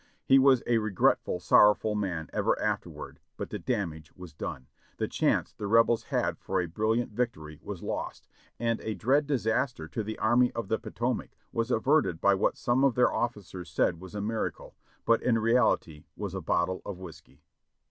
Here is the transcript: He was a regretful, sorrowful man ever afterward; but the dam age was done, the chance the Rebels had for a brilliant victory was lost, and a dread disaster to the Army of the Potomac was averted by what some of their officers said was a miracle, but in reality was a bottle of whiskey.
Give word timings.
He 0.25 0.39
was 0.39 0.63
a 0.65 0.79
regretful, 0.79 1.39
sorrowful 1.39 1.93
man 1.93 2.27
ever 2.33 2.59
afterward; 2.59 3.19
but 3.37 3.51
the 3.51 3.59
dam 3.59 3.93
age 3.93 4.11
was 4.15 4.33
done, 4.33 4.65
the 4.97 5.07
chance 5.07 5.53
the 5.53 5.67
Rebels 5.67 6.05
had 6.05 6.39
for 6.39 6.59
a 6.59 6.65
brilliant 6.65 7.11
victory 7.11 7.59
was 7.61 7.83
lost, 7.83 8.27
and 8.59 8.81
a 8.81 8.95
dread 8.95 9.27
disaster 9.27 9.87
to 9.89 10.01
the 10.03 10.17
Army 10.17 10.51
of 10.53 10.69
the 10.69 10.79
Potomac 10.79 11.37
was 11.51 11.69
averted 11.69 12.19
by 12.19 12.33
what 12.33 12.57
some 12.57 12.83
of 12.83 12.95
their 12.95 13.13
officers 13.13 13.69
said 13.69 13.99
was 14.01 14.15
a 14.15 14.21
miracle, 14.21 14.75
but 15.05 15.21
in 15.21 15.37
reality 15.37 16.05
was 16.15 16.33
a 16.33 16.41
bottle 16.41 16.81
of 16.83 16.97
whiskey. 16.97 17.43